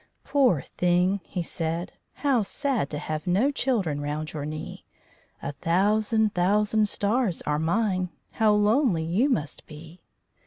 __"Poor 0.27 0.61
thing!" 0.65 1.21
he 1.25 1.43
said. 1.43 1.93
"How 2.13 2.41
sad 2.41 2.89
to 2.89 2.97
have 2.97 3.27
No 3.27 3.51
children 3.51 4.01
round 4.01 4.33
your 4.33 4.45
knee. 4.47 4.83
A 5.43 5.51
thousand 5.51 6.33
thousand 6.33 6.89
stars 6.89 7.43
are 7.43 7.59
mine 7.59 8.09
How 8.31 8.51
lonely 8.51 9.03
you 9.03 9.29
must 9.29 9.63
be!" 9.67 10.01